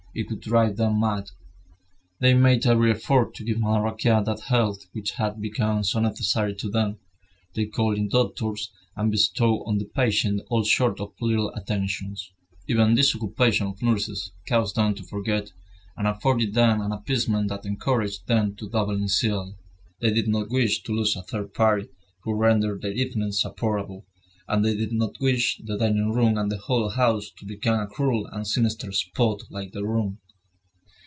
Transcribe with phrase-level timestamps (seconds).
[0.13, 1.29] It would drive them mad.
[2.19, 6.53] They made every effort to give Madame Raquin that health which had become so necessary
[6.55, 6.97] to them.
[7.55, 12.29] They called in doctors, and bestowed on the patient all sorts of little attentions.
[12.67, 15.53] Even this occupation of nurses caused them to forget,
[15.95, 19.55] and afforded them an appeasement that encouraged them to double in zeal.
[20.01, 21.87] They did not wish to lose a third party
[22.23, 24.05] who rendered their evenings supportable;
[24.47, 27.87] and they did not wish the dining room and the whole house to become a
[27.87, 30.17] cruel and sinister spot like their room.